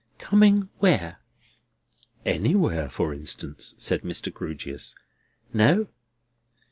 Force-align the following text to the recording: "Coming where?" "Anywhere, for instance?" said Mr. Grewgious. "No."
"Coming 0.17 0.67
where?" 0.79 1.19
"Anywhere, 2.25 2.89
for 2.89 3.13
instance?" 3.13 3.75
said 3.77 4.01
Mr. 4.01 4.33
Grewgious. 4.33 4.95
"No." 5.53 5.89